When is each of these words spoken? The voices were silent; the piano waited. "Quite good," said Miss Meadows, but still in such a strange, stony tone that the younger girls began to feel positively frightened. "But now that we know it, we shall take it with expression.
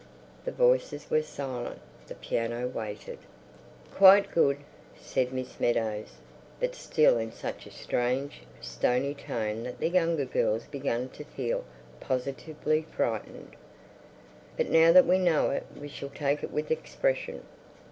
The 0.45 0.51
voices 0.51 1.11
were 1.11 1.21
silent; 1.21 1.79
the 2.07 2.15
piano 2.15 2.67
waited. 2.67 3.19
"Quite 3.93 4.31
good," 4.31 4.57
said 4.99 5.31
Miss 5.31 5.59
Meadows, 5.59 6.13
but 6.59 6.73
still 6.73 7.19
in 7.19 7.31
such 7.31 7.67
a 7.67 7.71
strange, 7.71 8.41
stony 8.61 9.13
tone 9.13 9.61
that 9.61 9.79
the 9.79 9.89
younger 9.89 10.25
girls 10.25 10.65
began 10.65 11.09
to 11.09 11.23
feel 11.23 11.65
positively 11.99 12.87
frightened. 12.95 13.55
"But 14.57 14.69
now 14.71 14.91
that 14.91 15.05
we 15.05 15.19
know 15.19 15.51
it, 15.51 15.67
we 15.79 15.87
shall 15.87 16.09
take 16.09 16.41
it 16.43 16.49
with 16.49 16.71
expression. 16.71 17.43